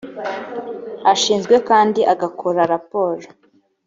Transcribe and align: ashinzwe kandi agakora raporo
ashinzwe 1.13 1.55
kandi 1.69 2.01
agakora 2.13 2.61
raporo 2.73 3.27